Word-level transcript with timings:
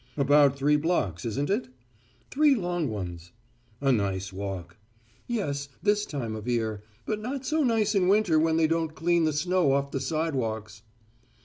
"About 0.17 0.57
three 0.57 0.77
blocks, 0.77 1.25
isn't 1.25 1.51
it?" 1.51 1.69
"Three 2.31 2.55
long 2.55 2.89
ones." 2.89 3.33
"A 3.81 3.91
nice 3.91 4.33
walk." 4.33 4.77
"Yes, 5.27 5.69
this 5.83 6.07
time 6.07 6.35
of 6.35 6.47
year, 6.47 6.81
but 7.05 7.21
not 7.21 7.45
so 7.45 7.63
nice 7.63 7.93
in 7.93 8.07
winter 8.07 8.39
when 8.39 8.57
they 8.57 8.65
don't 8.65 8.95
clean 8.95 9.25
the 9.25 9.31
snow 9.33 9.73
off 9.73 9.91
the 9.91 9.99
sidewalks." 9.99 10.81